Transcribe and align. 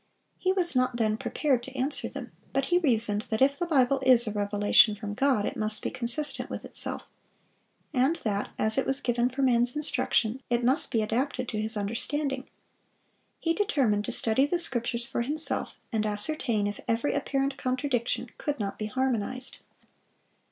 He 0.39 0.51
was 0.51 0.75
not 0.75 0.95
then 0.97 1.15
prepared 1.15 1.61
to 1.61 1.75
answer 1.77 2.09
them; 2.09 2.31
but 2.53 2.65
he 2.73 2.79
reasoned 2.79 3.21
that 3.29 3.39
if 3.39 3.59
the 3.59 3.67
Bible 3.67 4.01
is 4.03 4.25
a 4.25 4.31
revelation 4.31 4.95
from 4.95 5.13
God, 5.13 5.45
it 5.45 5.55
must 5.55 5.83
be 5.83 5.91
consistent 5.91 6.49
with 6.49 6.65
itself; 6.65 7.03
and 7.93 8.15
that 8.23 8.49
as 8.57 8.79
it 8.79 8.87
was 8.87 8.99
given 8.99 9.29
for 9.29 9.43
man's 9.43 9.75
instruction, 9.75 10.41
it 10.49 10.63
must 10.63 10.89
be 10.89 11.03
adapted 11.03 11.47
to 11.49 11.61
his 11.61 11.77
understanding. 11.77 12.49
He 13.39 13.53
determined 13.53 14.05
to 14.05 14.11
study 14.11 14.47
the 14.47 14.57
Scriptures 14.57 15.05
for 15.05 15.21
himself, 15.21 15.75
and 15.91 16.03
ascertain 16.03 16.65
if 16.65 16.79
every 16.87 17.13
apparent 17.13 17.55
contradiction 17.57 18.31
could 18.39 18.59
not 18.59 18.79
be 18.79 18.87
harmonized. 18.87 19.59